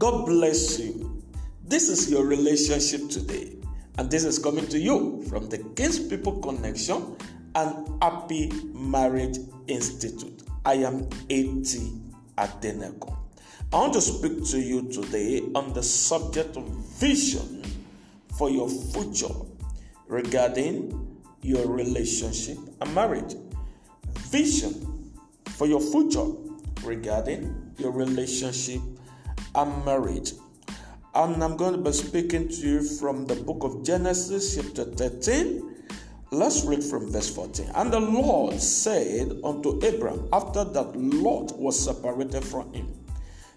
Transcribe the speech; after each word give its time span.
God 0.00 0.24
bless 0.24 0.80
you. 0.80 1.22
This 1.62 1.90
is 1.90 2.10
your 2.10 2.24
relationship 2.24 3.10
today, 3.10 3.58
and 3.98 4.10
this 4.10 4.24
is 4.24 4.38
coming 4.38 4.66
to 4.68 4.78
you 4.78 5.22
from 5.28 5.50
the 5.50 5.58
King's 5.76 5.98
People 5.98 6.38
Connection 6.38 7.18
and 7.54 8.02
Happy 8.02 8.50
Marriage 8.72 9.36
Institute. 9.68 10.42
I 10.64 10.76
am 10.88 11.06
A.T. 11.28 12.00
Adenekan. 12.38 13.14
I 13.74 13.76
want 13.76 13.92
to 13.92 14.00
speak 14.00 14.42
to 14.46 14.58
you 14.58 14.88
today 14.88 15.42
on 15.54 15.74
the 15.74 15.82
subject 15.82 16.56
of 16.56 16.66
vision 16.96 17.62
for 18.38 18.48
your 18.48 18.70
future 18.70 19.34
regarding 20.08 21.20
your 21.42 21.66
relationship 21.66 22.56
and 22.80 22.94
marriage. 22.94 23.34
Vision 24.32 25.12
for 25.44 25.66
your 25.66 25.82
future 25.82 26.24
regarding 26.84 27.74
your 27.76 27.90
relationship 27.90 28.80
and 29.54 29.84
marriage. 29.84 30.32
And 31.14 31.42
I'm 31.42 31.56
going 31.56 31.72
to 31.72 31.78
be 31.78 31.92
speaking 31.92 32.48
to 32.48 32.54
you 32.56 32.82
from 32.82 33.26
the 33.26 33.34
book 33.34 33.64
of 33.64 33.84
Genesis, 33.84 34.54
chapter 34.54 34.84
13. 34.84 35.70
Let's 36.30 36.64
read 36.64 36.84
from 36.84 37.10
verse 37.10 37.28
14. 37.34 37.70
And 37.74 37.92
the 37.92 37.98
Lord 37.98 38.60
said 38.60 39.32
unto 39.42 39.70
Abram, 39.84 40.28
after 40.32 40.62
that 40.62 40.94
Lot 40.94 41.58
was 41.58 41.84
separated 41.84 42.44
from 42.44 42.72
him, 42.72 42.94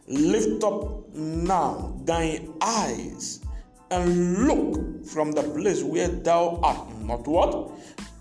Lift 0.07 0.63
up 0.63 1.13
now 1.15 1.95
thine 2.03 2.53
eyes 2.61 3.39
and 3.91 4.47
look 4.47 5.05
from 5.05 5.31
the 5.31 5.43
place 5.43 5.83
where 5.83 6.07
thou 6.07 6.59
art 6.63 6.93
northward 6.99 7.71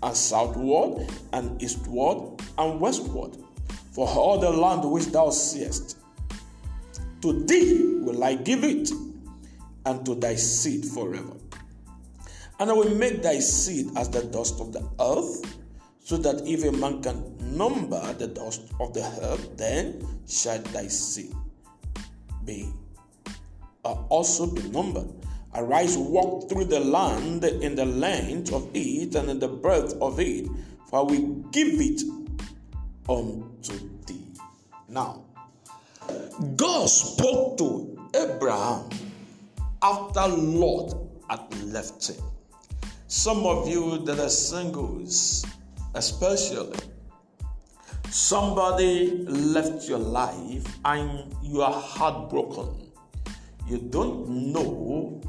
and 0.03 0.15
southward 0.15 1.07
and 1.33 1.61
eastward 1.61 2.39
and 2.57 2.79
westward. 2.79 3.37
For 3.91 4.07
all 4.07 4.37
the 4.39 4.49
land 4.49 4.89
which 4.89 5.07
thou 5.07 5.29
seest, 5.31 5.97
to 7.23 7.31
thee 7.45 7.99
will 8.01 8.21
I 8.21 8.35
give 8.35 8.65
it, 8.65 8.91
and 9.85 10.05
to 10.05 10.13
thy 10.15 10.35
seed 10.35 10.83
forever. 10.85 11.37
And 12.59 12.69
I 12.69 12.73
will 12.73 12.93
make 12.95 13.21
thy 13.23 13.39
seed 13.39 13.87
as 13.95 14.09
the 14.09 14.23
dust 14.23 14.59
of 14.59 14.73
the 14.73 14.83
earth, 14.99 15.57
so 16.03 16.17
that 16.17 16.45
if 16.45 16.65
a 16.65 16.71
man 16.73 17.01
can 17.01 17.57
number 17.57 18.01
the 18.13 18.27
dust 18.27 18.63
of 18.81 18.93
the 18.93 19.03
earth, 19.21 19.55
then 19.55 20.05
shall 20.27 20.59
thy 20.75 20.87
seed 20.87 21.33
be 22.43 22.69
uh, 23.85 23.93
also 24.09 24.45
be 24.45 24.61
numbered. 24.63 25.07
Arise, 25.55 25.97
walk 25.97 26.49
through 26.49 26.65
the 26.65 26.81
land 26.81 27.45
in 27.45 27.75
the 27.75 27.85
length 27.85 28.51
of 28.51 28.69
it 28.73 29.15
and 29.15 29.29
in 29.29 29.39
the 29.39 29.47
breadth 29.47 29.93
of 30.01 30.19
it, 30.19 30.49
for 30.89 31.05
we 31.05 31.19
give 31.51 31.79
it 31.79 32.01
unto 33.07 33.79
thee. 34.07 34.27
Now, 34.89 35.23
God 36.55 36.87
spoke 36.87 37.57
to 37.59 38.09
Abraham 38.15 38.89
after 39.81 40.27
Lot 40.27 40.95
had 41.29 41.63
left 41.63 42.07
him. 42.09 42.23
Some 43.07 43.45
of 43.45 43.67
you 43.67 43.99
that 44.05 44.19
are 44.19 44.29
singles, 44.29 45.45
especially, 45.93 46.79
somebody 48.09 49.25
left 49.27 49.87
your 49.87 49.99
life 49.99 50.65
and 50.85 51.35
you 51.43 51.61
are 51.61 51.73
heartbroken. 51.73 52.91
You 53.67 53.77
don't 53.77 54.51
know 54.51 55.21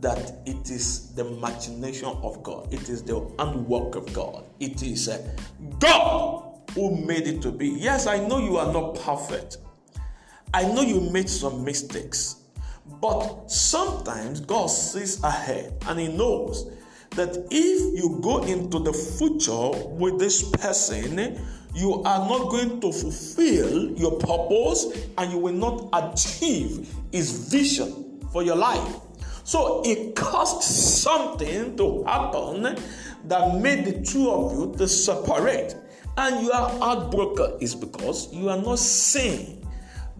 that 0.00 0.40
it 0.46 0.70
is 0.70 1.14
the 1.14 1.24
machination 1.24 2.08
of 2.22 2.42
God, 2.42 2.72
it 2.72 2.88
is 2.88 3.02
the 3.02 3.28
handwork 3.38 3.94
of 3.94 4.12
God, 4.12 4.44
it 4.60 4.82
is 4.82 5.08
uh, 5.08 5.18
God 5.78 6.60
who 6.74 6.96
made 7.04 7.26
it 7.26 7.40
to 7.42 7.52
be. 7.52 7.68
Yes, 7.68 8.06
I 8.06 8.26
know 8.26 8.38
you 8.38 8.56
are 8.56 8.72
not 8.72 8.96
perfect. 8.96 9.58
I 10.54 10.64
know 10.64 10.82
you 10.82 11.00
made 11.00 11.30
some 11.30 11.64
mistakes. 11.64 12.36
But 13.00 13.50
sometimes 13.50 14.40
God 14.40 14.66
sees 14.66 15.22
ahead 15.22 15.78
and 15.86 15.98
He 15.98 16.08
knows 16.08 16.70
that 17.10 17.36
if 17.50 17.98
you 17.98 18.18
go 18.22 18.42
into 18.42 18.78
the 18.78 18.92
future 18.92 19.70
with 19.94 20.18
this 20.18 20.48
person, 20.50 21.38
you 21.74 22.02
are 22.04 22.28
not 22.28 22.50
going 22.50 22.80
to 22.80 22.92
fulfill 22.92 23.92
your 23.92 24.18
purpose 24.18 24.86
and 25.16 25.32
you 25.32 25.38
will 25.38 25.54
not 25.54 25.88
achieve 25.92 26.88
His 27.12 27.48
vision 27.48 28.20
for 28.30 28.42
your 28.42 28.56
life. 28.56 28.96
So 29.44 29.82
it 29.84 30.14
cost 30.14 30.62
something 30.62 31.76
to 31.76 32.04
happen 32.04 32.76
that 33.24 33.58
made 33.58 33.84
the 33.84 34.02
two 34.04 34.30
of 34.30 34.52
you 34.52 34.74
to 34.78 34.86
separate. 34.86 35.74
And 36.16 36.44
you 36.44 36.52
are 36.52 36.68
heartbroken 36.78 37.58
is 37.60 37.74
because 37.74 38.32
you 38.32 38.50
are 38.50 38.60
not 38.60 38.78
seeing 38.78 39.61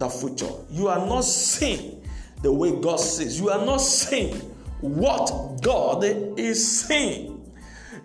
the 0.03 0.09
future. 0.09 0.51
You 0.69 0.89
are 0.89 1.05
not 1.05 1.23
seeing 1.23 2.05
the 2.41 2.51
way 2.51 2.71
God 2.79 2.99
sees. 2.99 3.39
You 3.39 3.49
are 3.49 3.65
not 3.65 3.77
seeing 3.77 4.35
what 4.81 5.61
God 5.61 6.03
is 6.03 6.81
saying. 6.81 7.39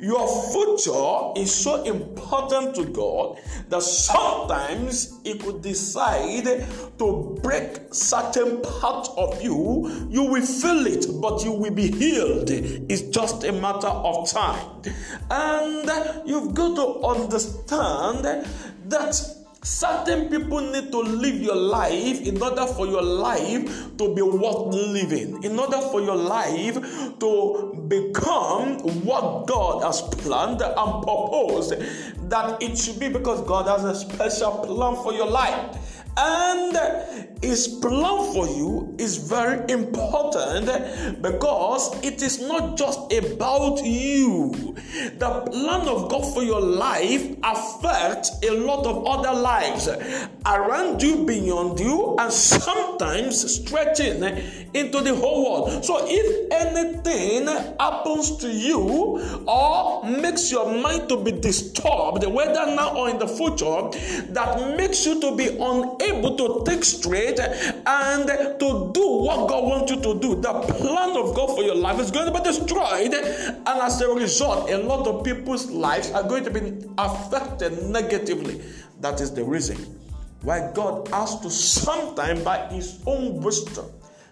Your 0.00 0.28
future 0.53 1.32
is 1.42 1.53
so 1.53 1.82
important 1.82 2.76
to 2.76 2.84
God 2.84 3.41
that 3.69 3.82
sometimes 3.82 5.19
He 5.25 5.36
could 5.38 5.60
decide 5.60 6.44
to 6.98 7.36
break 7.42 7.92
certain 7.92 8.62
part 8.62 9.09
of 9.16 9.42
you. 9.42 10.06
You 10.09 10.22
will 10.22 10.47
feel 10.47 10.86
it, 10.86 11.06
but 11.20 11.42
you 11.42 11.50
will 11.50 11.75
be 11.75 11.91
healed. 11.91 12.48
It's 12.48 13.03
just 13.03 13.42
a 13.42 13.50
matter 13.50 13.88
of 13.88 14.30
time. 14.30 14.82
And 15.32 16.28
you've 16.28 16.54
got 16.54 16.76
to 16.76 17.04
understand 17.04 18.47
that 18.86 19.38
Certain 19.62 20.28
people 20.28 20.60
need 20.60 20.92
to 20.92 21.00
live 21.00 21.34
your 21.42 21.56
life 21.56 22.20
in 22.20 22.41
order 22.41 22.64
for 22.64 22.86
your 22.86 23.02
life 23.02 23.96
to 23.98 24.14
be 24.14 24.22
worth 24.22 24.72
living, 24.72 25.42
in 25.42 25.58
order 25.58 25.80
for 25.91 26.00
your 26.00 26.14
life 26.14 26.74
to 27.19 27.74
become 27.88 28.78
what 29.04 29.48
God 29.48 29.82
has 29.82 30.00
planned 30.00 30.62
and 30.62 31.02
proposed 31.02 31.74
that 32.30 32.62
it 32.62 32.78
should 32.78 33.00
be 33.00 33.08
because 33.08 33.41
God 33.48 33.66
has 33.66 33.84
a 33.84 33.94
special 33.98 34.52
plan 34.64 34.94
for 35.02 35.12
your 35.12 35.28
life. 35.28 35.76
And 36.20 36.76
his 37.40 37.68
plan 37.68 38.32
for 38.32 38.48
you 38.48 38.96
is 38.98 39.16
very 39.16 39.70
important 39.70 40.66
because 41.22 41.94
it 42.02 42.20
is 42.20 42.40
not 42.40 42.76
just 42.76 43.12
about 43.12 43.84
you. 43.84 44.74
The 45.18 45.42
plan 45.46 45.86
of 45.86 46.10
God 46.10 46.34
for 46.34 46.42
your 46.42 46.60
life 46.60 47.36
affects 47.44 48.32
a 48.42 48.50
lot 48.50 48.84
of 48.86 49.06
other 49.06 49.38
lives 49.38 49.88
around 50.44 51.00
you, 51.00 51.24
beyond 51.24 51.78
you, 51.78 52.16
and 52.18 52.32
sometimes 52.32 53.54
stretching 53.54 54.24
into 54.74 55.00
the 55.00 55.14
whole 55.14 55.44
world. 55.44 55.84
So, 55.84 56.00
if 56.02 56.50
anything 56.50 57.46
happens 57.78 58.36
to 58.38 58.50
you 58.50 59.44
or 59.46 60.04
makes 60.04 60.50
your 60.50 60.66
mind 60.82 61.08
to 61.10 61.16
be 61.22 61.30
disturbed, 61.30 62.26
whether 62.26 62.66
now 62.74 62.96
or 62.96 63.08
in 63.08 63.18
the 63.18 63.28
future, 63.28 63.90
that 64.32 64.76
makes 64.76 65.06
you 65.06 65.20
to 65.20 65.36
be 65.36 65.46
unable 65.46 66.07
to 66.12 66.62
think 66.64 66.84
straight 66.84 67.38
and 67.41 68.28
to 68.28 68.91
do 68.94 69.06
what 69.06 69.48
God 69.48 69.64
wants 69.64 69.91
you 69.92 70.00
to 70.00 70.19
do, 70.19 70.34
the 70.41 70.52
plan 70.52 71.16
of 71.16 71.34
God 71.34 71.54
for 71.56 71.62
your 71.62 71.74
life 71.74 72.00
is 72.00 72.10
going 72.10 72.32
to 72.32 72.38
be 72.38 72.44
destroyed. 72.44 73.14
And 73.14 73.66
as 73.66 74.00
a 74.00 74.08
result, 74.08 74.70
a 74.70 74.78
lot 74.78 75.06
of 75.06 75.24
people's 75.24 75.70
lives 75.70 76.10
are 76.12 76.22
going 76.22 76.44
to 76.44 76.50
be 76.50 76.84
affected 76.98 77.82
negatively. 77.91 78.60
That 79.00 79.20
is 79.20 79.32
the 79.32 79.44
reason 79.44 79.76
why 80.42 80.70
God 80.72 81.08
has 81.08 81.41
to 81.41 81.50
sometimes, 81.50 82.42
by 82.42 82.66
His 82.68 83.00
own 83.06 83.41
wisdom, 83.41 83.86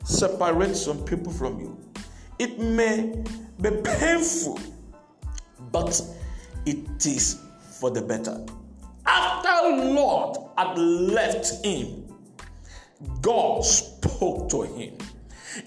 separate 0.04 0.76
some 0.76 1.04
people 1.04 1.32
from 1.32 1.58
you. 1.60 1.78
It 2.38 2.58
may 2.58 3.22
be 3.60 3.70
painful, 3.82 4.60
but 5.72 6.00
it 6.64 7.06
is 7.06 7.40
for 7.80 7.90
the 7.90 8.02
better. 8.02 8.44
After 9.66 9.84
Lot 9.84 10.52
had 10.56 10.78
left 10.78 11.64
him, 11.64 12.04
God 13.20 13.64
spoke 13.64 14.48
to 14.50 14.62
him. 14.62 14.96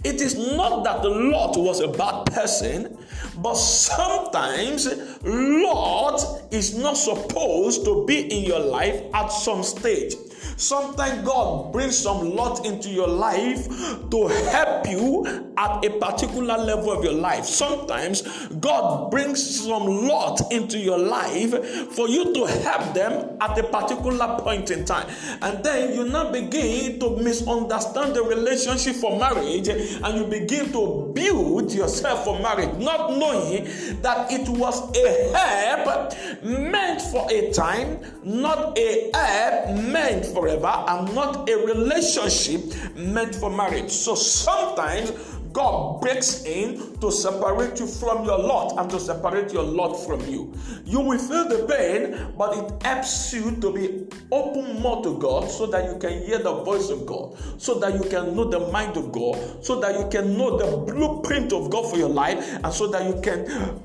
It 0.05 0.21
is 0.21 0.37
not 0.37 0.85
that 0.85 1.01
the 1.01 1.09
Lot 1.09 1.57
was 1.57 1.81
a 1.81 1.89
bad 1.89 2.27
person, 2.27 2.97
but 3.39 3.55
sometimes 3.55 4.87
Lot 5.23 6.43
is 6.51 6.77
not 6.77 6.95
supposed 6.95 7.83
to 7.85 8.05
be 8.05 8.21
in 8.21 8.45
your 8.45 8.61
life 8.61 9.01
at 9.13 9.27
some 9.27 9.63
stage. 9.63 10.15
Sometimes 10.59 11.25
God 11.25 11.71
brings 11.71 11.97
some 11.97 12.35
lot 12.35 12.65
into 12.65 12.89
your 12.89 13.07
life 13.07 13.65
to 14.11 14.27
help 14.27 14.89
you 14.89 15.25
at 15.57 15.85
a 15.85 15.89
particular 15.99 16.57
level 16.57 16.91
of 16.91 17.01
your 17.01 17.13
life. 17.13 17.45
Sometimes 17.45 18.23
God 18.59 19.09
brings 19.09 19.61
some 19.61 19.85
lot 20.05 20.41
into 20.51 20.77
your 20.77 20.97
life 20.97 21.51
for 21.93 22.09
you 22.09 22.33
to 22.33 22.45
help 22.45 22.93
them 22.93 23.37
at 23.39 23.57
a 23.57 23.63
particular 23.63 24.37
point 24.39 24.69
in 24.69 24.83
time. 24.83 25.07
And 25.41 25.63
then 25.63 25.93
you 25.95 26.09
now 26.09 26.29
begin 26.29 26.99
to 26.99 27.15
misunderstand 27.15 28.15
the 28.15 28.23
relationship 28.23 28.97
for 28.97 29.17
marriage 29.17 29.69
and 29.69 30.17
you 30.17 30.25
begin 30.25 30.73
to 30.73 31.11
build 31.15 31.71
yourself 31.71 32.25
for 32.25 32.37
marriage, 32.39 32.75
not 32.79 33.17
knowing 33.17 33.63
that 34.01 34.29
it 34.29 34.49
was 34.49 34.93
a 34.97 35.37
help 35.37 36.13
meant 36.43 37.01
for 37.01 37.25
a 37.31 37.49
time, 37.53 37.99
not 38.25 38.77
a 38.77 39.09
help 39.15 39.77
meant 39.85 40.25
forever, 40.49 40.83
and 40.87 41.13
not 41.15 41.49
a 41.49 41.55
relationship 41.65 42.95
meant 42.95 43.35
for 43.35 43.49
marriage. 43.49 43.91
So 43.91 44.15
sometimes 44.15 45.11
God 45.51 45.99
breaks 46.01 46.43
in 46.43 46.97
to 46.99 47.11
separate 47.11 47.79
you 47.79 47.87
from 47.87 48.23
your 48.23 48.37
lot 48.37 48.77
and 48.77 48.89
to 48.91 48.99
separate 48.99 49.51
your 49.51 49.63
lot 49.63 49.95
from 49.95 50.21
you. 50.27 50.53
You 50.85 50.99
will 50.99 51.17
feel 51.17 51.47
the 51.49 51.65
pain, 51.67 52.33
but 52.37 52.55
it 52.55 52.83
helps 52.83 53.33
you 53.33 53.55
to 53.55 53.73
be 53.73 54.07
open 54.31 54.79
more 54.79 55.03
to 55.03 55.17
God 55.17 55.49
so 55.49 55.65
that 55.67 55.85
you 55.91 55.97
can 55.97 56.23
hear 56.23 56.37
the 56.37 56.53
voice 56.63 56.89
of 56.89 57.05
God, 57.05 57.35
so 57.57 57.79
that 57.79 57.95
you 57.95 58.09
can 58.09 58.35
know 58.35 58.45
the 58.45 58.59
mind 58.71 58.95
of 58.97 59.11
God, 59.11 59.63
so 59.63 59.79
that 59.79 59.99
you 59.99 60.07
can 60.09 60.37
know 60.37 60.57
the 60.57 60.91
blueprint 60.91 61.51
of 61.51 61.69
God 61.71 61.89
for 61.89 61.97
your 61.97 62.09
life, 62.09 62.37
and 62.63 62.71
so 62.71 62.87
that 62.87 63.05
you 63.05 63.19
can 63.21 63.81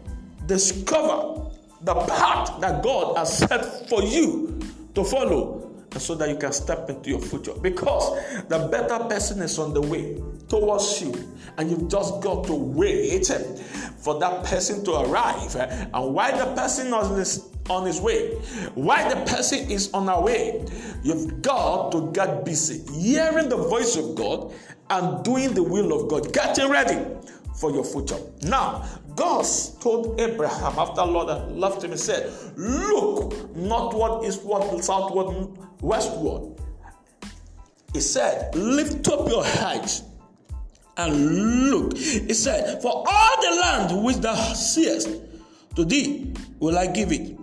discover 0.47 1.51
the 1.81 1.95
path 1.95 2.61
that 2.61 2.83
God 2.83 3.17
has 3.17 3.39
set 3.39 3.89
for 3.89 4.03
you 4.03 4.61
to 4.95 5.03
follow 5.03 5.64
so 5.99 6.15
that 6.15 6.29
you 6.29 6.37
can 6.37 6.53
step 6.53 6.89
into 6.91 7.11
your 7.11 7.21
future. 7.21 7.55
Because 7.55 8.15
the 8.49 8.69
better 8.71 9.05
person 9.05 9.43
is 9.43 9.59
on 9.59 9.75
the 9.75 9.81
way 9.81 10.23
towards 10.49 11.01
you, 11.01 11.15
and 11.57 11.71
you've 11.71 11.89
just 11.89 12.21
got 12.21 12.45
to 12.47 12.55
wait 12.55 13.27
for 13.99 14.19
that 14.21 14.45
person 14.45 14.85
to 14.85 14.93
arrive. 14.93 15.57
And 15.57 16.15
while 16.15 16.37
the 16.37 16.55
person 16.55 16.93
is 17.19 17.51
on 17.71 17.87
his 17.87 18.01
way, 18.01 18.35
while 18.75 19.09
the 19.09 19.25
person 19.31 19.71
is 19.71 19.93
on 19.95 20.09
our 20.09 20.23
way, 20.23 20.65
you've 21.03 21.41
got 21.43 21.93
to 21.93 22.11
get 22.13 22.45
busy 22.45 22.83
hearing 22.93 23.49
the 23.49 23.57
voice 23.57 23.97
of 23.97 24.15
God 24.15 24.53
and 24.91 25.25
doing 25.25 25.55
the 25.55 25.63
will 25.63 25.93
of 25.99 26.09
God, 26.11 26.33
getting 26.33 26.69
ready 26.69 26.99
for 27.55 27.71
your 27.71 27.85
future. 27.85 28.19
Now, 28.43 28.89
God 29.17 29.47
told 29.81 30.21
Abraham 30.21 30.79
after 30.79 31.05
Lot 31.05 31.53
left 31.53 31.83
him, 31.85 31.93
He 31.93 31.97
said, 31.97 32.33
Look 32.57 33.55
northward, 33.57 34.25
eastward, 34.27 34.83
southward, 34.83 35.57
westward. 35.81 36.61
He 37.93 38.01
said, 38.01 38.55
Lift 38.55 39.07
up 39.09 39.29
your 39.29 39.45
heads 39.45 40.03
and 40.97 41.71
look. 41.71 41.97
He 41.97 42.35
said, 42.35 42.83
For 42.83 43.05
all 43.07 43.43
the 43.43 43.61
land 43.61 44.05
which 44.05 44.17
thou 44.17 44.35
seest, 44.35 45.09
to 45.77 45.85
thee 45.85 46.33
will 46.59 46.79
I 46.79 46.87
give 46.87 47.13
it, 47.13 47.39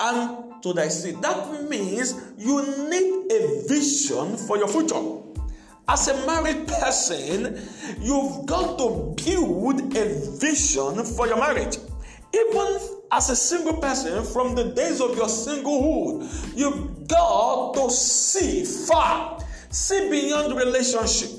and 0.00 0.62
to 0.62 0.72
thy 0.72 0.88
seed. 0.88 1.20
That 1.22 1.68
means 1.68 2.14
you 2.38 2.88
need 2.88 3.32
a 3.32 3.66
vision 3.68 4.36
for 4.36 4.56
your 4.56 4.68
future. 4.68 5.25
As 5.88 6.08
a 6.08 6.26
married 6.26 6.66
person, 6.66 7.60
you've 8.00 8.44
got 8.44 8.76
to 8.78 9.14
build 9.24 9.96
a 9.96 10.36
vision 10.36 11.04
for 11.04 11.28
your 11.28 11.36
marriage. 11.36 11.76
Even 12.34 12.78
as 13.12 13.30
a 13.30 13.36
single 13.36 13.74
person, 13.74 14.24
from 14.24 14.56
the 14.56 14.64
days 14.64 15.00
of 15.00 15.16
your 15.16 15.28
singlehood, 15.28 16.56
you've 16.56 17.06
got 17.06 17.74
to 17.74 17.88
see 17.88 18.64
far, 18.64 19.38
see 19.70 20.10
beyond 20.10 20.56
relationship, 20.56 21.30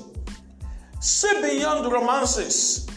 see 0.98 1.42
beyond 1.42 1.92
romances, 1.92 2.88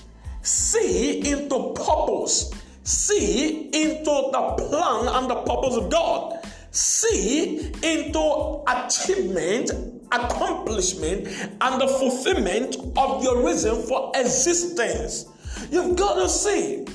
see 0.42 1.19
into 1.30 1.74
purpose, 1.74 2.50
see 2.83 3.65
into 3.74 4.06
the 4.06 4.56
plan 4.57 5.07
and 5.15 5.30
the 5.30 5.36
purpose 5.36 5.75
of 5.75 5.89
God, 5.92 6.48
see 6.71 7.74
into 7.83 8.63
achievement 8.69 10.00
accomplishment 10.12 11.28
and 11.62 11.81
the 11.81 11.88
fulfillment 11.88 12.75
of 12.98 13.24
your 13.24 13.46
reason 13.46 13.81
for 13.84 14.12
existence. 14.16 15.25
You've 15.72 15.96
got 15.96 16.16
to 16.16 16.30
see 16.30 16.86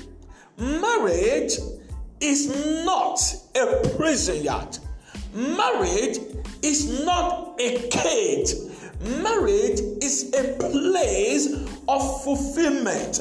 marriage 0.57 1.53
is 2.19 2.83
not 2.85 3.19
a 3.55 3.95
prison 3.97 4.43
yard, 4.43 4.77
marriage 5.33 6.17
is 6.61 7.05
not 7.05 7.55
a 7.59 7.87
cage. 7.89 8.53
Marriage 9.21 9.79
is 10.01 10.33
a 10.33 10.57
place 10.57 11.53
of 11.87 12.23
fulfillment. 12.23 13.19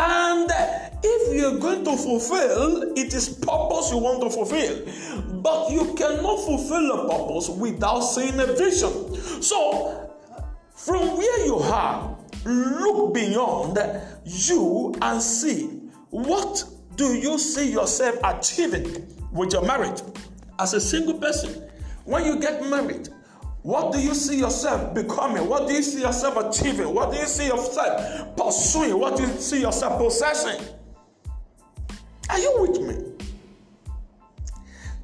And 0.00 0.48
if 1.02 1.34
you're 1.34 1.58
going 1.58 1.84
to 1.84 1.96
fulfill, 1.96 2.92
it 2.96 3.12
is 3.12 3.30
purpose 3.30 3.90
you 3.90 3.98
want 3.98 4.22
to 4.22 4.30
fulfill. 4.30 5.42
But 5.42 5.72
you 5.72 5.92
cannot 5.94 6.36
fulfill 6.44 6.92
a 6.92 7.08
purpose 7.08 7.48
without 7.48 8.00
seeing 8.00 8.38
a 8.38 8.46
vision. 8.46 9.16
So, 9.42 10.08
from 10.72 11.16
where 11.16 11.46
you 11.46 11.56
are, 11.56 12.16
look 12.44 13.12
beyond 13.12 13.76
you 14.24 14.94
and 15.02 15.20
see 15.20 15.64
what 16.10 16.64
do 16.94 17.14
you 17.14 17.36
see 17.36 17.72
yourself 17.72 18.20
achieving 18.22 19.04
with 19.32 19.52
your 19.52 19.62
marriage 19.62 20.00
as 20.60 20.74
a 20.74 20.80
single 20.80 21.14
person. 21.14 21.68
When 22.04 22.24
you 22.24 22.38
get 22.38 22.64
married, 22.68 23.08
what 23.62 23.92
do 23.92 24.00
you 24.00 24.14
see 24.14 24.38
yourself 24.38 24.94
becoming? 24.94 25.48
What 25.48 25.68
do 25.68 25.74
you 25.74 25.82
see 25.82 26.00
yourself 26.00 26.36
achieving? 26.36 26.94
What 26.94 27.12
do 27.12 27.18
you 27.18 27.26
see 27.26 27.46
yourself 27.46 28.36
pursuing? 28.36 28.98
What 28.98 29.16
do 29.16 29.24
you 29.24 29.28
see 29.38 29.60
yourself 29.60 30.00
possessing? 30.00 30.64
Are 32.30 32.38
you 32.38 32.56
with 32.60 32.80
me? 32.80 33.26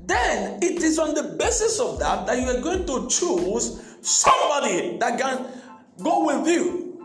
Then 0.06 0.58
it 0.62 0.82
is 0.82 0.98
on 0.98 1.14
the 1.14 1.34
basis 1.38 1.80
of 1.80 1.98
that 1.98 2.26
that 2.26 2.38
you 2.38 2.48
are 2.48 2.60
going 2.60 2.86
to 2.86 3.08
choose 3.08 3.96
somebody 4.02 4.98
that 4.98 5.18
can 5.18 5.46
go 6.02 6.26
with 6.26 6.46
you, 6.46 7.04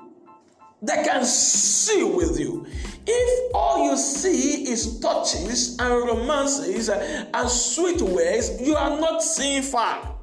that 0.81 1.05
can 1.05 1.23
see 1.23 2.03
with 2.03 2.39
you. 2.39 2.65
If 3.07 3.55
all 3.55 3.89
you 3.89 3.97
see 3.97 4.69
is 4.69 4.99
touches 4.99 5.79
and 5.79 5.89
romances 5.89 6.89
and 6.89 7.49
sweet 7.49 8.01
words, 8.01 8.61
you 8.61 8.75
are 8.75 8.99
not 8.99 9.23
seeing 9.23 9.63
far. 9.63 10.18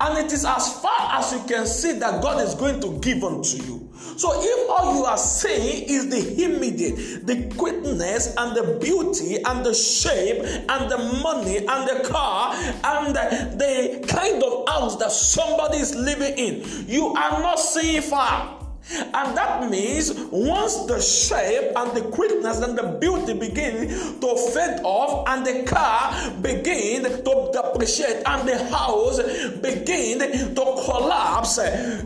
And 0.00 0.18
it 0.18 0.32
is 0.32 0.44
as 0.44 0.80
far 0.80 1.12
as 1.12 1.32
you 1.32 1.40
can 1.48 1.66
see 1.66 1.92
that 1.98 2.22
God 2.22 2.40
is 2.46 2.54
going 2.54 2.80
to 2.80 2.98
give 3.00 3.24
unto 3.24 3.56
you. 3.56 3.90
So 4.16 4.32
if 4.34 4.70
all 4.70 4.96
you 4.96 5.04
are 5.04 5.16
seeing 5.16 5.88
is 5.88 6.08
the 6.10 6.44
immediate, 6.44 7.26
the 7.26 7.52
quickness 7.56 8.34
and 8.36 8.56
the 8.56 8.78
beauty 8.80 9.42
and 9.42 9.64
the 9.64 9.74
shape 9.74 10.42
and 10.44 10.90
the 10.90 10.98
money 11.22 11.58
and 11.58 11.88
the 11.88 12.06
car 12.08 12.54
and 12.54 13.14
the, 13.14 13.56
the 13.56 14.06
kind 14.06 14.42
of 14.42 14.68
house 14.68 14.96
that 14.96 15.12
somebody 15.12 15.78
is 15.78 15.94
living 15.94 16.34
in, 16.36 16.86
you 16.86 17.08
are 17.08 17.40
not 17.40 17.58
seeing 17.58 18.02
far. 18.02 18.59
And 18.92 19.36
that 19.36 19.70
means 19.70 20.12
once 20.30 20.86
the 20.86 21.00
shape 21.00 21.72
and 21.76 21.96
the 21.96 22.02
quickness 22.10 22.60
and 22.60 22.76
the 22.76 22.98
beauty 23.00 23.34
begin 23.34 23.88
to 24.20 24.50
fade 24.52 24.80
off, 24.82 25.28
and 25.28 25.46
the 25.46 25.62
car 25.64 26.12
begin 26.42 27.04
to 27.04 27.50
depreciate, 27.52 28.22
and 28.26 28.48
the 28.48 28.58
house 28.68 29.20
begin 29.60 30.18
to 30.54 30.82
collapse, 30.84 31.58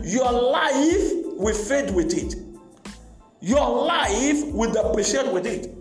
your 0.03 0.31
life 0.31 1.11
will 1.37 1.55
fade 1.55 1.91
with 1.95 2.13
it. 2.13 2.35
Your 3.41 3.85
life 3.85 4.45
will 4.53 4.71
depreciate 4.71 5.31
with 5.31 5.45
it. 5.45 5.75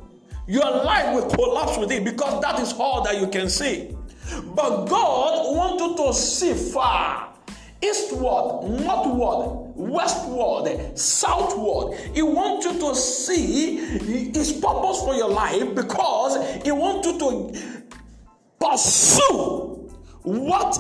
Your 0.47 0.71
life 0.85 1.15
will 1.15 1.31
collapse 1.31 1.79
with 1.79 1.91
it 1.93 2.05
because 2.05 2.41
that 2.43 2.61
is 2.61 2.73
all 2.75 3.03
that 3.03 3.21
you 3.21 3.29
can 3.29 3.49
see. 3.49 3.95
But 4.55 4.87
God 4.87 5.55
wants 5.55 5.83
you 5.83 5.97
to 5.97 6.15
see 6.15 6.55
far 6.73 7.34
eastward, 7.83 8.71
northward, 8.81 9.73
westward, 9.75 10.99
southward. 10.99 11.99
He 12.15 12.23
wants 12.23 12.67
you 12.67 12.79
to 12.79 12.95
see 12.95 13.77
His 14.33 14.53
purpose 14.53 15.01
for 15.03 15.15
your 15.15 15.29
life 15.29 15.75
because 15.75 16.63
He 16.63 16.73
wants 16.73 17.07
you 17.07 17.19
to 17.19 17.61
pursue 18.59 19.91
what 20.23 20.79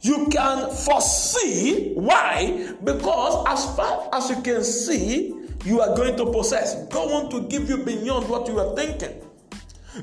you 0.00 0.28
can 0.28 0.70
foresee. 0.70 1.92
Why? 1.94 2.74
Because 2.82 3.44
as 3.46 3.76
far 3.76 4.08
as 4.12 4.30
you 4.30 4.40
can 4.42 4.64
see, 4.64 5.34
you 5.64 5.80
are 5.80 5.94
going 5.94 6.16
to 6.16 6.26
possess. 6.26 6.86
God 6.86 7.10
wants 7.10 7.34
to 7.34 7.42
give 7.42 7.68
you 7.68 7.78
beyond 7.78 8.28
what 8.28 8.48
you 8.48 8.58
are 8.58 8.74
thinking. 8.74 9.20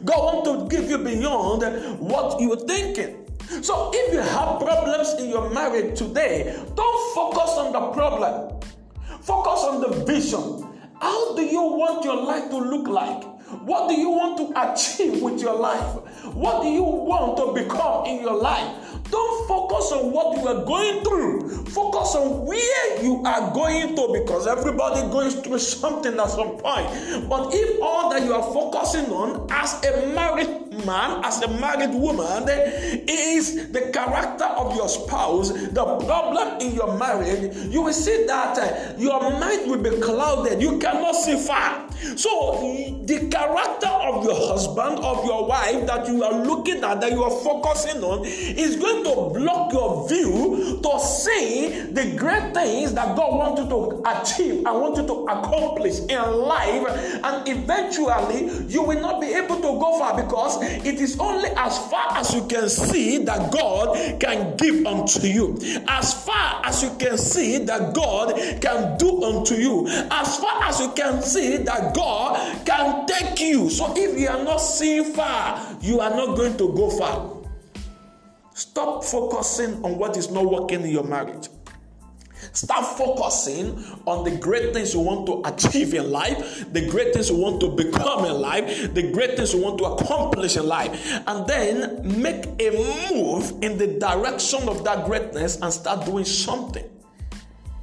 God 0.05 0.45
wants 0.45 0.49
to 0.49 0.77
give 0.77 0.89
you 0.89 0.99
beyond 0.99 1.99
what 1.99 2.39
you 2.39 2.53
are 2.53 2.67
thinking. 2.67 3.26
So 3.61 3.91
if 3.93 4.13
you 4.13 4.19
have 4.19 4.59
problems 4.59 5.13
in 5.19 5.29
your 5.29 5.49
marriage 5.49 5.97
today, 5.97 6.53
don't 6.75 7.15
focus 7.15 7.51
on 7.57 7.71
the 7.71 7.91
problem. 7.91 8.59
Focus 9.21 9.63
on 9.63 9.81
the 9.81 10.05
vision. 10.05 10.67
How 10.99 11.35
do 11.35 11.43
you 11.43 11.61
want 11.61 12.03
your 12.03 12.23
life 12.23 12.49
to 12.49 12.57
look 12.57 12.87
like? 12.87 13.23
What 13.47 13.87
do 13.87 13.95
you 13.95 14.09
want 14.09 14.37
to 14.39 14.73
achieve 14.73 15.21
with 15.21 15.41
your 15.41 15.55
life? 15.57 16.03
What 16.33 16.63
do 16.63 16.67
you 16.67 16.83
want 16.83 17.37
to 17.37 17.63
become 17.63 18.05
in 18.05 18.21
your 18.21 18.35
life? 18.35 18.75
Don't 19.09 19.47
focus 19.47 19.93
on 19.93 20.11
what 20.11 20.37
you 20.37 20.47
are 20.47 20.65
going 20.65 21.01
through. 21.03 21.65
Focus 21.67 22.15
on 22.15 22.45
where 22.45 23.03
you 23.03 23.23
are 23.23 23.53
going 23.53 23.95
to 23.95 24.19
because 24.21 24.47
everybody 24.47 25.01
goes 25.13 25.35
through 25.35 25.59
something 25.59 26.19
at 26.19 26.29
some 26.29 26.57
point. 26.57 27.29
But 27.29 27.53
if 27.53 27.81
all 27.81 28.09
that 28.09 28.23
you 28.23 28.33
are 28.33 28.43
focusing 28.43 29.09
on 29.13 29.47
as 29.49 29.81
a 29.85 30.13
married 30.13 30.85
man, 30.85 31.23
as 31.23 31.41
a 31.41 31.47
married 31.47 31.93
woman, 31.93 32.49
is 33.07 33.71
the 33.71 33.89
character 33.93 34.45
of 34.45 34.75
your 34.75 34.89
spouse, 34.89 35.51
the 35.51 35.85
problem 36.05 36.59
in 36.59 36.75
your 36.75 36.97
marriage, 36.97 37.55
you 37.71 37.81
will 37.81 37.93
see 37.93 38.25
that 38.25 38.57
uh, 38.57 38.93
your 38.97 39.21
mind 39.39 39.71
will 39.71 39.81
be 39.81 40.01
clouded. 40.01 40.61
You 40.61 40.79
cannot 40.79 41.15
see 41.15 41.37
far. 41.37 41.86
So 42.15 43.01
the 43.03 43.27
character 43.29 43.87
of 43.87 44.23
your 44.23 44.35
husband, 44.35 44.99
of 44.99 45.25
your 45.25 45.47
wife 45.47 45.85
that 45.87 46.07
you 46.07 46.23
are 46.23 46.43
looking 46.43 46.83
at, 46.83 47.01
that 47.01 47.11
you 47.11 47.23
are 47.23 47.43
focusing 47.43 48.03
on, 48.03 48.25
is 48.25 48.75
going 48.75 49.03
to 49.03 49.39
block 49.39 49.73
your 49.73 50.07
view 50.07 50.79
to 50.81 50.99
see 50.99 51.81
the 51.91 52.15
great 52.15 52.53
things 52.53 52.93
that 52.93 53.15
God 53.15 53.35
wants 53.35 53.61
you 53.61 53.69
to 53.69 54.01
achieve 54.05 54.65
and 54.65 54.81
want 54.81 54.97
you 54.97 55.07
to 55.07 55.25
accomplish 55.25 55.99
in 55.99 56.19
life. 56.19 56.87
And 57.23 57.47
eventually, 57.47 58.67
you 58.67 58.83
will 58.83 59.01
not 59.01 59.21
be 59.21 59.27
able 59.33 59.55
to 59.55 59.61
go 59.61 59.97
far 59.99 60.21
because 60.21 60.61
it 60.61 60.99
is 60.99 61.19
only 61.19 61.49
as 61.57 61.77
far 61.89 62.17
as 62.17 62.33
you 62.33 62.45
can 62.47 62.69
see 62.69 63.23
that 63.25 63.51
God 63.51 64.19
can 64.19 64.55
give 64.57 64.85
unto 64.85 65.25
you. 65.27 65.57
As 65.87 66.25
far 66.25 66.61
as 66.65 66.83
you 66.83 66.91
can 66.99 67.17
see 67.17 67.57
that 67.59 67.93
God 67.93 68.35
can 68.61 68.97
do 68.97 69.23
unto 69.23 69.55
you. 69.55 69.87
As 69.87 70.37
far 70.37 70.63
as 70.63 70.79
you 70.79 70.91
can 70.91 71.21
see 71.21 71.57
that 71.57 71.86
God 71.93 72.65
can 72.65 73.05
take 73.05 73.39
you. 73.39 73.69
So 73.69 73.93
if 73.95 74.19
you 74.19 74.27
are 74.27 74.43
not 74.43 74.57
seeing 74.57 75.13
far, 75.13 75.77
you 75.81 75.99
are 75.99 76.09
not 76.09 76.35
going 76.35 76.57
to 76.57 76.73
go 76.73 76.89
far. 76.89 77.37
Stop 78.53 79.03
focusing 79.03 79.83
on 79.85 79.97
what 79.97 80.17
is 80.17 80.31
not 80.31 80.45
working 80.45 80.81
in 80.81 80.89
your 80.89 81.03
marriage. 81.03 81.49
Start 82.53 82.97
focusing 82.97 83.77
on 84.05 84.23
the 84.23 84.35
great 84.37 84.73
things 84.73 84.93
you 84.93 84.99
want 84.99 85.27
to 85.27 85.41
achieve 85.45 85.93
in 85.93 86.11
life, 86.11 86.71
the 86.73 86.87
great 86.87 87.13
things 87.13 87.29
you 87.29 87.37
want 87.37 87.59
to 87.61 87.69
become 87.69 88.25
in 88.25 88.39
life, 88.39 88.93
the 88.93 89.11
great 89.11 89.37
things 89.37 89.53
you 89.53 89.61
want 89.61 89.77
to 89.79 89.85
accomplish 89.85 90.57
in 90.57 90.65
life, 90.65 91.21
and 91.27 91.47
then 91.47 92.01
make 92.19 92.45
a 92.59 93.11
move 93.11 93.51
in 93.61 93.77
the 93.77 93.99
direction 93.99 94.67
of 94.67 94.83
that 94.83 95.05
greatness 95.05 95.59
and 95.61 95.71
start 95.71 96.05
doing 96.05 96.25
something 96.25 96.87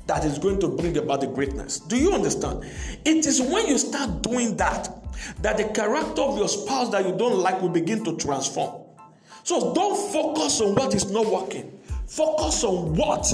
that 0.07 0.25
is 0.25 0.39
going 0.39 0.61
to 0.61 0.69
bring 0.69 0.97
about 0.97 1.21
the 1.21 1.27
greatness. 1.27 1.81
Do 1.81 1.97
you 1.97 2.13
understand? 2.13 2.65
It 3.05 3.27
is 3.27 3.41
when 3.41 3.67
you 3.67 3.79
start 3.79 4.23
doing 4.23 4.57
that 4.57 4.89
that 5.41 5.57
the 5.57 5.65
character 5.65 6.23
of 6.23 6.37
your 6.39 6.49
spouse 6.49 6.91
that 6.91 7.07
you 7.07 7.17
don't 7.17 7.39
like 7.39 7.61
will 7.63 7.69
begin 7.71 8.05
to 8.05 8.17
transform. 8.17 8.83
So 9.45 9.75
don't 9.75 10.13
focus 10.13 10.61
on 10.61 10.75
what 10.75 10.95
is 10.95 11.11
not 11.11 11.27
working. 11.27 11.79
Focus 12.07 12.65
on 12.65 12.95
what 12.95 13.33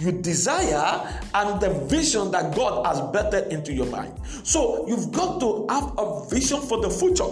you 0.00 0.12
desire 0.12 1.20
and 1.34 1.60
the 1.60 1.70
vision 1.86 2.30
that 2.32 2.54
God 2.54 2.86
has 2.86 3.00
bettered 3.12 3.52
into 3.52 3.72
your 3.72 3.86
mind. 3.86 4.14
So 4.42 4.86
you've 4.88 5.12
got 5.12 5.40
to 5.40 5.66
have 5.68 5.92
a 5.98 6.26
vision 6.28 6.60
for 6.60 6.80
the 6.80 6.90
future 6.90 7.24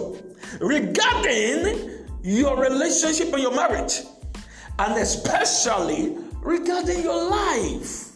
regarding 0.59 2.05
your 2.23 2.59
relationship 2.61 3.33
and 3.33 3.41
your 3.41 3.55
marriage, 3.55 4.01
and 4.77 5.01
especially 5.01 6.17
regarding 6.41 7.01
your 7.01 7.29
life. 7.29 8.10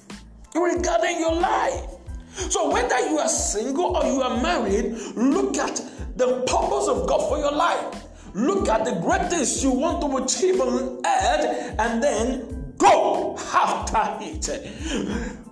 Regarding 0.56 1.20
your 1.20 1.36
life. 1.36 1.90
So 2.36 2.72
whether 2.72 3.00
you 3.10 3.18
are 3.20 3.30
single 3.30 3.98
or 3.98 4.06
you 4.06 4.22
are 4.22 4.42
married, 4.42 4.96
look 5.16 5.58
at 5.58 5.82
the 6.18 6.42
purpose 6.48 6.88
of 6.88 7.08
God 7.08 7.28
for 7.30 7.38
your 7.38 7.52
life. 7.52 8.04
Look 8.34 8.68
at 8.68 8.84
the 8.84 8.94
great 9.02 9.30
things 9.30 9.64
you 9.64 9.72
want 9.72 10.02
to 10.02 10.18
achieve 10.18 10.60
on 10.60 11.02
earth 11.06 11.76
and 11.80 12.04
then 12.04 12.56
Go 12.78 13.38
after 13.54 14.18
it. 14.22 14.50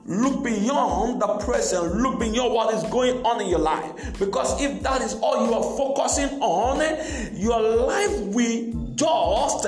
Look 0.05 0.43
beyond 0.43 1.21
the 1.21 1.27
present, 1.37 1.95
look 1.95 2.19
beyond 2.19 2.53
what 2.53 2.73
is 2.73 2.83
going 2.91 3.25
on 3.25 3.41
in 3.41 3.47
your 3.47 3.59
life. 3.59 4.19
Because 4.19 4.61
if 4.61 4.83
that 4.83 5.01
is 5.01 5.15
all 5.21 5.45
you 5.47 5.53
are 5.53 5.77
focusing 5.77 6.41
on, 6.41 6.79
your 7.33 7.61
life 7.61 8.19
will 8.35 8.93
just 8.95 9.65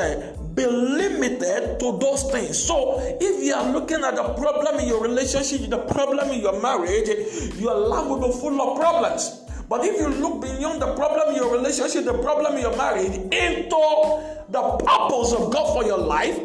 be 0.56 0.66
limited 0.66 1.80
to 1.80 1.98
those 2.00 2.32
things. 2.32 2.58
So, 2.58 2.98
if 3.20 3.44
you 3.44 3.54
are 3.54 3.72
looking 3.72 4.04
at 4.04 4.16
the 4.16 4.24
problem 4.36 4.80
in 4.80 4.88
your 4.88 5.02
relationship, 5.02 5.70
the 5.70 5.80
problem 5.80 6.30
in 6.30 6.40
your 6.42 6.62
marriage, 6.62 7.10
your 7.58 7.76
life 7.76 8.08
will 8.08 8.28
be 8.28 8.34
full 8.40 8.60
of 8.62 8.80
problems. 8.80 9.42
But 9.68 9.84
if 9.84 10.00
you 10.00 10.08
look 10.10 10.42
beyond 10.42 10.82
the 10.82 10.94
problem 10.96 11.30
in 11.30 11.36
your 11.36 11.52
relationship, 11.52 12.06
the 12.06 12.18
problem 12.20 12.56
in 12.56 12.62
your 12.62 12.78
marriage, 12.78 13.16
into 13.16 14.24
the 14.50 14.62
purpose 14.86 15.34
of 15.34 15.52
God 15.52 15.74
for 15.74 15.84
your 15.84 15.98
life, 15.98 16.40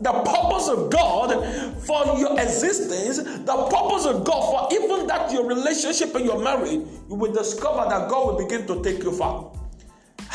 the 0.00 0.12
purpose 0.12 0.68
of 0.68 0.90
God 0.90 1.32
for 1.86 2.18
your 2.18 2.38
existence, 2.38 3.16
the 3.16 3.68
purpose 3.70 4.04
of 4.04 4.24
God 4.24 4.70
for 4.70 4.74
even 4.74 5.06
that 5.06 5.32
your 5.32 5.46
relationship 5.46 6.14
and 6.14 6.24
your 6.24 6.42
marriage, 6.42 6.86
you 7.08 7.14
will 7.14 7.32
discover 7.32 7.88
that 7.88 8.10
God 8.10 8.26
will 8.26 8.44
begin 8.46 8.66
to 8.66 8.82
take 8.82 9.02
you 9.02 9.12
far. 9.12 9.50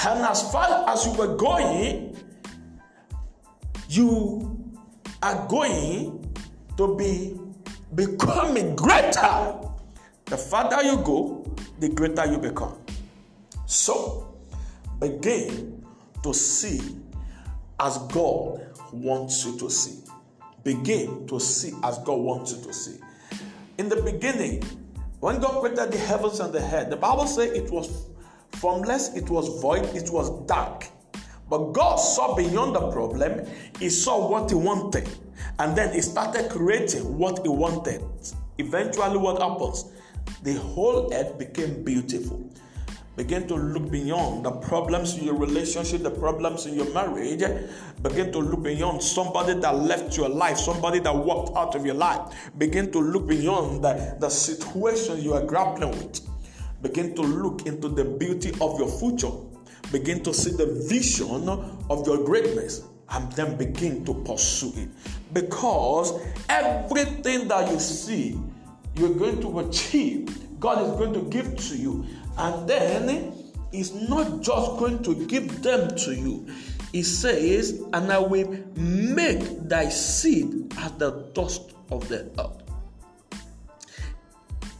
And 0.03 0.21
as 0.21 0.51
far 0.51 0.89
as 0.89 1.05
you 1.05 1.13
were 1.13 1.35
going, 1.37 2.17
you 3.91 4.73
are 5.21 5.47
going 5.47 6.33
to 6.77 6.95
be 6.95 7.37
becoming 7.93 8.75
greater. 8.75 9.57
The 10.25 10.37
farther 10.37 10.81
you 10.81 10.97
go, 10.97 11.45
the 11.79 11.89
greater 11.89 12.25
you 12.25 12.37
become. 12.37 12.77
So, 13.65 14.33
begin 14.99 15.85
to 16.23 16.33
see 16.33 16.95
as 17.79 17.97
God 18.13 18.65
wants 18.93 19.45
you 19.45 19.57
to 19.59 19.69
see. 19.69 19.99
Begin 20.63 21.27
to 21.27 21.39
see 21.39 21.73
as 21.83 21.97
God 21.99 22.19
wants 22.19 22.53
you 22.53 22.63
to 22.63 22.73
see. 22.73 22.97
In 23.77 23.89
the 23.89 24.01
beginning, 24.03 24.63
when 25.19 25.39
God 25.39 25.59
created 25.59 25.91
the 25.91 25.97
heavens 25.97 26.39
and 26.39 26.53
the 26.53 26.61
earth, 26.61 26.89
the 26.89 26.97
Bible 26.97 27.27
says 27.27 27.51
it 27.51 27.69
was 27.69 28.07
formless, 28.53 29.13
it 29.15 29.29
was 29.29 29.61
void, 29.61 29.83
it 29.95 30.09
was 30.11 30.29
dark. 30.45 30.80
But 31.51 31.73
God 31.73 31.97
saw 31.97 32.33
beyond 32.33 32.75
the 32.77 32.91
problem, 32.91 33.45
He 33.77 33.89
saw 33.89 34.25
what 34.25 34.49
He 34.49 34.55
wanted, 34.55 35.09
and 35.59 35.75
then 35.75 35.93
He 35.93 35.99
started 35.99 36.49
creating 36.49 37.17
what 37.17 37.43
He 37.43 37.49
wanted. 37.49 38.01
Eventually, 38.57 39.17
what 39.17 39.41
happens? 39.41 39.91
The 40.43 40.53
whole 40.53 41.13
earth 41.13 41.37
became 41.37 41.83
beautiful. 41.83 42.49
Begin 43.17 43.49
to 43.49 43.55
look 43.55 43.91
beyond 43.91 44.45
the 44.45 44.51
problems 44.51 45.17
in 45.17 45.25
your 45.25 45.35
relationship, 45.35 46.03
the 46.03 46.09
problems 46.09 46.67
in 46.67 46.73
your 46.73 46.89
marriage. 46.93 47.43
Begin 48.01 48.31
to 48.31 48.39
look 48.39 48.63
beyond 48.63 49.03
somebody 49.03 49.59
that 49.59 49.75
left 49.75 50.15
your 50.15 50.29
life, 50.29 50.57
somebody 50.57 50.99
that 50.99 51.13
walked 51.13 51.57
out 51.57 51.75
of 51.75 51.85
your 51.85 51.95
life. 51.95 52.49
Begin 52.57 52.93
to 52.93 52.99
look 52.99 53.27
beyond 53.27 53.83
the, 53.83 54.15
the 54.21 54.29
situation 54.29 55.21
you 55.21 55.33
are 55.33 55.43
grappling 55.43 55.91
with. 55.91 56.21
Begin 56.81 57.13
to 57.15 57.21
look 57.21 57.65
into 57.65 57.89
the 57.89 58.05
beauty 58.05 58.51
of 58.61 58.79
your 58.79 58.87
future. 58.87 59.50
Begin 59.91 60.23
to 60.23 60.33
see 60.33 60.51
the 60.51 60.85
vision 60.87 61.49
of 61.49 62.07
your 62.07 62.23
greatness 62.23 62.83
and 63.09 63.31
then 63.33 63.57
begin 63.57 64.05
to 64.05 64.13
pursue 64.23 64.71
it. 64.75 64.89
Because 65.33 66.19
everything 66.49 67.47
that 67.49 67.71
you 67.71 67.79
see, 67.79 68.39
you're 68.95 69.13
going 69.13 69.41
to 69.41 69.59
achieve, 69.59 70.59
God 70.59 70.81
is 70.81 70.91
going 70.97 71.13
to 71.13 71.21
give 71.29 71.57
to 71.57 71.77
you 71.77 72.05
and 72.37 72.67
then 72.67 73.33
he's 73.71 73.93
not 73.93 74.41
just 74.41 74.77
going 74.77 75.03
to 75.03 75.25
give 75.27 75.61
them 75.61 75.95
to 75.95 76.13
you. 76.15 76.47
He 76.91 77.03
says, 77.03 77.81
And 77.93 78.11
I 78.11 78.19
will 78.19 78.57
make 78.75 79.67
thy 79.67 79.89
seed 79.89 80.73
as 80.77 80.91
the 80.93 81.29
dust 81.33 81.73
of 81.89 82.07
the 82.09 82.29
earth. 82.39 82.61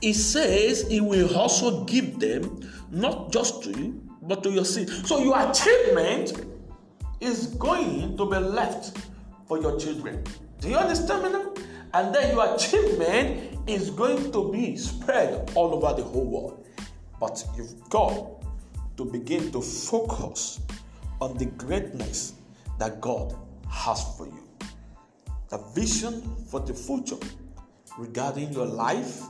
He 0.01 0.13
says 0.13 0.87
he 0.89 0.99
will 0.99 1.37
also 1.37 1.83
give 1.85 2.19
them 2.19 2.69
not 2.89 3.31
just 3.31 3.63
to 3.63 3.71
you, 3.71 4.01
but 4.21 4.43
to 4.43 4.51
your 4.51 4.65
seed. 4.65 4.89
So 4.89 5.19
your 5.23 5.39
achievement 5.49 6.45
is 7.19 7.47
going 7.47 8.17
to 8.17 8.25
be 8.25 8.37
left 8.37 8.97
for 9.47 9.59
your 9.59 9.79
children. 9.79 10.23
Do 10.59 10.69
you 10.69 10.77
understand 10.77 11.23
me 11.23 11.29
now? 11.31 11.53
And 11.93 12.15
then 12.15 12.35
your 12.35 12.55
achievement 12.55 13.59
is 13.67 13.89
going 13.89 14.31
to 14.31 14.51
be 14.51 14.77
spread 14.77 15.51
all 15.55 15.73
over 15.73 15.99
the 15.99 16.07
whole 16.07 16.25
world. 16.25 16.65
But 17.19 17.43
you've 17.57 17.89
got 17.89 18.43
to 18.97 19.05
begin 19.05 19.51
to 19.51 19.61
focus 19.61 20.61
on 21.19 21.37
the 21.37 21.45
greatness 21.45 22.33
that 22.79 23.01
God 23.01 23.35
has 23.69 24.03
for 24.17 24.25
you. 24.25 24.47
The 25.49 25.57
vision 25.75 26.21
for 26.49 26.59
the 26.59 26.73
future 26.73 27.17
regarding 27.97 28.53
your 28.53 28.65
life, 28.65 29.21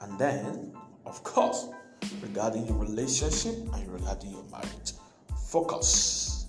and 0.00 0.18
then, 0.18 0.72
of 1.04 1.22
course, 1.24 1.68
regarding 2.22 2.66
your 2.66 2.76
relationship 2.76 3.54
and 3.74 3.92
regarding 3.92 4.30
your 4.30 4.44
marriage. 4.50 4.92
Focus 5.48 6.46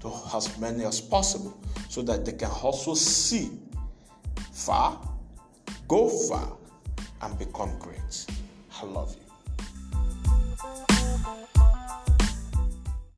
to 0.00 0.12
as 0.34 0.58
many 0.58 0.84
as 0.84 1.00
possible 1.00 1.56
so 1.88 2.02
that 2.02 2.24
they 2.24 2.32
can 2.32 2.50
also 2.50 2.94
see 2.94 3.50
far, 4.52 5.00
go 5.88 6.08
far, 6.08 6.56
and 7.22 7.38
become 7.38 7.78
great. 7.78 8.26
I 8.80 8.84
love 8.84 9.14
you. 9.14 9.21